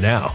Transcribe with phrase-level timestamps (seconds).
[0.00, 0.34] now.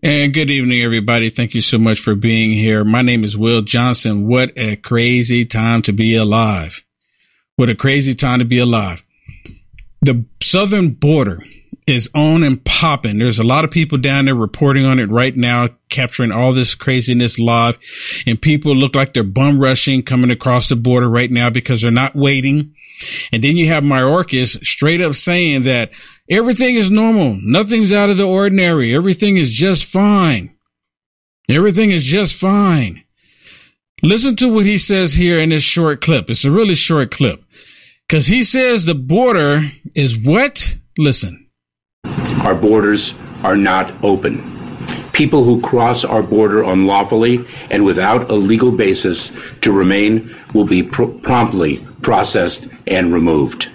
[0.00, 1.28] And good evening, everybody.
[1.28, 2.84] Thank you so much for being here.
[2.84, 4.28] My name is Will Johnson.
[4.28, 6.84] What a crazy time to be alive.
[7.56, 9.04] What a crazy time to be alive.
[10.00, 11.42] The southern border
[11.88, 13.18] is on and popping.
[13.18, 16.76] There's a lot of people down there reporting on it right now, capturing all this
[16.76, 17.76] craziness live.
[18.24, 21.90] And people look like they're bum rushing coming across the border right now because they're
[21.90, 22.72] not waiting.
[23.32, 25.90] And then you have Mayorkas straight up saying that
[26.30, 27.38] Everything is normal.
[27.42, 28.94] Nothing's out of the ordinary.
[28.94, 30.54] Everything is just fine.
[31.48, 33.02] Everything is just fine.
[34.02, 36.28] Listen to what he says here in this short clip.
[36.28, 37.42] It's a really short clip.
[38.08, 40.76] Cause he says the border is what?
[40.98, 41.48] Listen.
[42.04, 44.56] Our borders are not open.
[45.12, 49.32] People who cross our border unlawfully and without a legal basis
[49.62, 53.70] to remain will be pr- promptly processed and removed.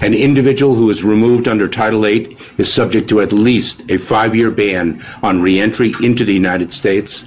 [0.00, 4.34] An individual who is removed under Title VIII is subject to at least a five
[4.34, 7.24] year ban on reentry into the United States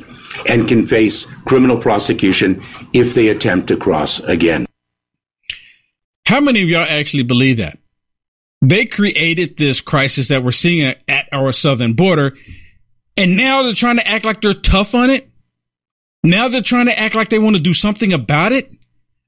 [0.47, 4.65] and can face criminal prosecution if they attempt to cross again.
[6.25, 7.77] How many of y'all actually believe that?
[8.61, 12.35] They created this crisis that we're seeing at our southern border,
[13.17, 15.29] and now they're trying to act like they're tough on it.
[16.23, 18.71] Now they're trying to act like they want to do something about it.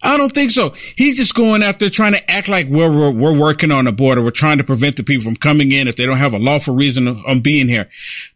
[0.04, 0.74] I don't think so.
[0.98, 3.92] He's just going out there trying to act like we're, we're, we're working on the
[3.92, 4.22] border.
[4.22, 6.76] We're trying to prevent the people from coming in if they don't have a lawful
[6.76, 7.90] reason of, being here.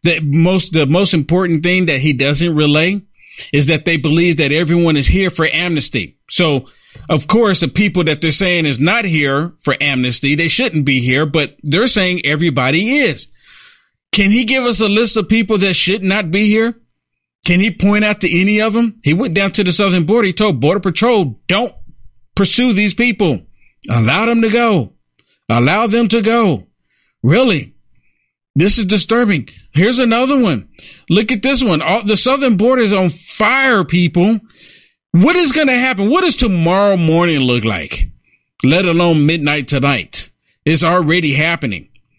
[0.03, 3.01] The most, the most important thing that he doesn't relay
[3.51, 6.17] is that they believe that everyone is here for amnesty.
[6.29, 6.65] So,
[7.09, 11.01] of course, the people that they're saying is not here for amnesty, they shouldn't be
[11.01, 13.27] here, but they're saying everybody is.
[14.11, 16.79] Can he give us a list of people that should not be here?
[17.49, 18.99] Can he point out to any of them?
[19.03, 20.27] He went down to the southern border.
[20.27, 21.73] He told Border Patrol, don't
[22.35, 23.41] pursue these people.
[23.89, 24.93] Allow them to go.
[25.49, 26.67] Allow them to go.
[27.23, 27.73] Really?
[28.55, 29.49] This is disturbing.
[29.73, 30.69] Here's another one.
[31.09, 31.81] Look at this one.
[31.81, 34.39] All, the southern border is on fire, people.
[35.13, 36.07] What is going to happen?
[36.07, 38.11] What does tomorrow morning look like?
[38.63, 40.29] Let alone midnight tonight.
[40.65, 41.88] It's already happening.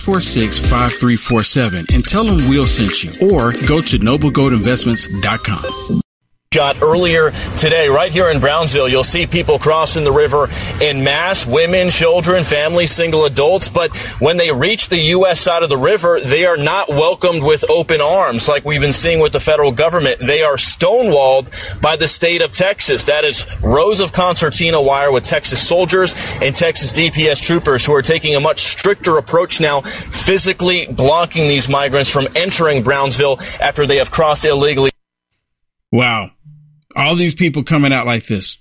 [0.00, 3.10] 646 5347 and tell them we'll send you.
[3.28, 6.00] Or go to noblegoldinvestments.com
[6.52, 8.88] shot earlier today right here in Brownsville.
[8.88, 10.48] You'll see people crossing the river
[10.80, 13.68] in mass, women, children, families, single adults.
[13.68, 15.40] But when they reach the U.S.
[15.40, 19.20] side of the river, they are not welcomed with open arms like we've been seeing
[19.20, 20.18] with the federal government.
[20.18, 23.04] They are stonewalled by the state of Texas.
[23.04, 28.02] That is rows of concertina wire with Texas soldiers and Texas DPS troopers who are
[28.02, 33.98] taking a much stricter approach now, physically blocking these migrants from entering Brownsville after they
[33.98, 34.90] have crossed illegally.
[35.92, 36.32] Wow
[37.00, 38.58] all these people coming out like this.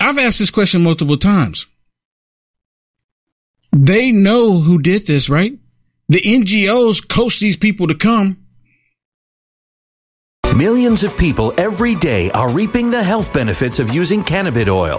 [0.00, 1.66] I've asked this question multiple times.
[3.72, 5.58] They know who did this, right?
[6.08, 8.44] The NGOs coach these people to come.
[10.56, 14.98] Millions of people every day are reaping the health benefits of using cannabis oil,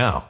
[0.00, 0.29] now.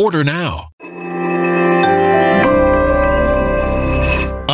[0.00, 0.69] Order now.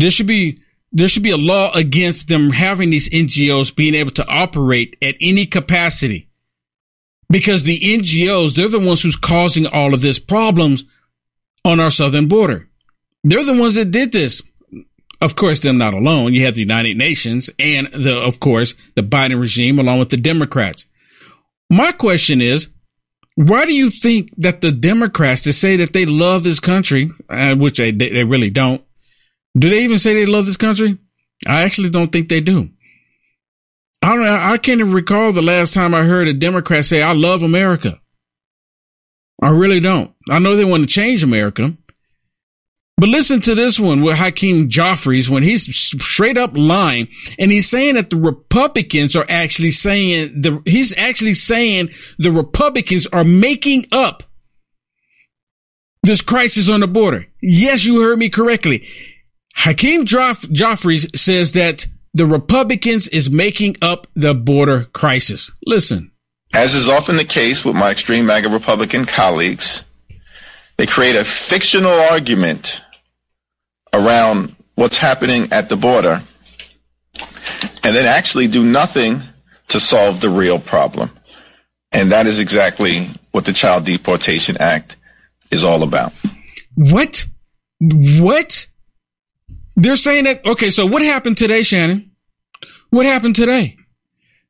[0.00, 0.58] there should be
[0.92, 5.14] there should be a law against them having these NGOs being able to operate at
[5.20, 6.28] any capacity.
[7.30, 10.84] Because the NGOs, they're the ones who's causing all of this problems
[11.64, 12.68] on our southern border.
[13.22, 14.42] They're the ones that did this.
[15.20, 16.34] Of course, they're not alone.
[16.34, 20.16] You have the United Nations and the, of course, the Biden regime along with the
[20.16, 20.86] Democrats.
[21.68, 22.68] My question is,
[23.36, 27.54] why do you think that the Democrats to say that they love this country, uh,
[27.54, 28.82] which they, they really don't,
[29.60, 30.98] do they even say they love this country?
[31.46, 32.70] I actually don't think they do.
[34.02, 34.26] I don't.
[34.26, 38.00] I can't even recall the last time I heard a Democrat say, I love America.
[39.42, 40.14] I really don't.
[40.28, 41.76] I know they want to change America.
[42.96, 47.66] But listen to this one with Hakeem Jeffries when he's straight up lying and he's
[47.66, 53.86] saying that the Republicans are actually saying the, he's actually saying the Republicans are making
[53.90, 54.22] up
[56.02, 57.26] this crisis on the border.
[57.40, 58.86] Yes, you heard me correctly.
[59.60, 65.50] Hakeem Joff- says that the Republicans is making up the border crisis.
[65.66, 66.10] Listen.
[66.54, 69.84] As is often the case with my extreme MAGA Republican colleagues,
[70.78, 72.80] they create a fictional argument
[73.92, 76.22] around what's happening at the border
[77.84, 79.22] and then actually do nothing
[79.68, 81.10] to solve the real problem.
[81.92, 84.96] And that is exactly what the Child Deportation Act
[85.50, 86.14] is all about.
[86.76, 87.26] What?
[87.78, 88.66] What?
[89.76, 92.10] They're saying that, okay, so what happened today, Shannon?
[92.90, 93.76] What happened today?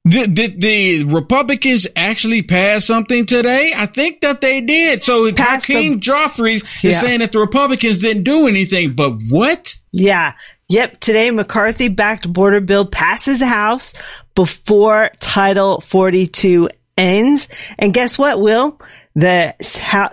[0.09, 3.73] Did, did the Republicans actually pass something today?
[3.77, 5.05] I think that they did.
[5.05, 9.77] So Pass Hakeem Jeffries is saying that the Republicans didn't do anything, but what?
[9.93, 10.33] Yeah.
[10.71, 11.00] Yep.
[11.00, 13.93] Today, McCarthy backed border bill passes the House
[14.35, 17.49] before Title 42 ends.
[17.79, 18.81] And guess what, Will?
[19.17, 19.55] The,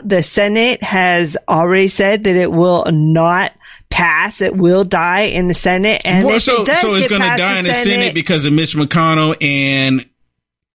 [0.04, 3.54] the Senate has already said that it will not
[3.90, 4.42] pass.
[4.42, 6.02] It will die in the Senate.
[6.06, 8.54] And well, so, it so it's going to die in the Senate, Senate because of
[8.54, 10.08] Mitch McConnell and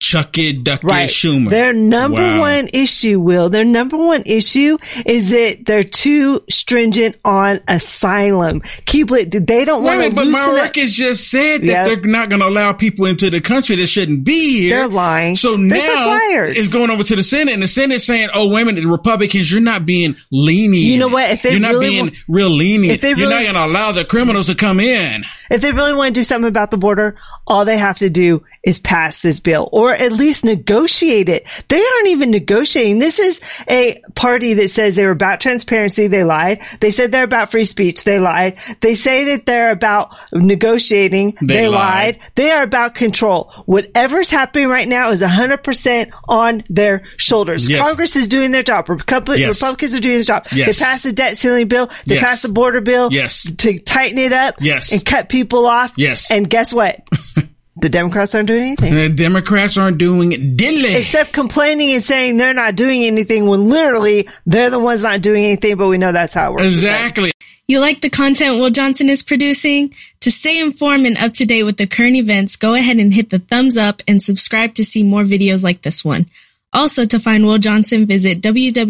[0.01, 1.08] Chuck it, duck right.
[1.08, 1.51] Schumer.
[1.51, 2.39] Their number wow.
[2.39, 8.62] one issue, Will, their number one issue is that they're too stringent on asylum.
[8.86, 11.86] Keep it, they don't want to But Mayorkas just said that yep.
[11.86, 14.79] they're not going to allow people into the country that shouldn't be here.
[14.79, 15.36] They're lying.
[15.36, 16.17] So they're now
[16.48, 19.62] it's going over to the Senate and the Senate saying, oh, women, the Republicans, you're
[19.62, 20.88] not being lenient.
[20.88, 21.29] You know what?
[21.29, 23.91] If they you're not really being want, real lenient, really, you're not going to allow
[23.91, 25.24] the criminals to come in.
[25.51, 28.43] If they really want to do something about the border, all they have to do
[28.63, 31.46] is pass this bill or at least negotiate it.
[31.68, 33.00] They aren't even negotiating.
[33.00, 36.08] This is a party that says they're about transparency.
[36.08, 36.62] They lied.
[36.80, 38.03] They said they're about free speech.
[38.03, 38.58] They lied.
[38.82, 41.38] They say that they're about negotiating.
[41.41, 42.18] They, they lied.
[42.18, 42.20] lied.
[42.36, 43.51] They are about control.
[43.65, 47.70] Whatever's happening right now is 100% on their shoulders.
[47.70, 47.86] Yes.
[47.86, 48.89] Congress is doing their job.
[48.89, 49.60] Republic, yes.
[49.60, 50.46] Republicans are doing their job.
[50.53, 50.77] Yes.
[50.77, 51.89] They passed the debt ceiling bill.
[52.06, 53.12] They passed the border bill.
[53.12, 53.51] Yes.
[53.51, 54.56] To tighten it up.
[54.60, 54.91] Yes.
[54.91, 55.94] And cut people off.
[55.98, 56.30] Yes.
[56.30, 57.01] And guess what?
[57.82, 58.94] The Democrats aren't doing anything.
[58.94, 60.56] The Democrats aren't doing it.
[60.56, 60.96] Dilly.
[60.96, 65.44] Except complaining and saying they're not doing anything when literally they're the ones not doing
[65.46, 66.64] anything, but we know that's how it works.
[66.64, 67.32] Exactly.
[67.68, 69.96] You like the content Will Johnson is producing?
[70.22, 73.30] To stay informed and up to date with the current events, go ahead and hit
[73.30, 76.30] the thumbs up and subscribe to see more videos like this one.
[76.74, 78.90] Also, to find Will Johnson, visit www.uaf.media.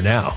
[0.00, 0.36] now.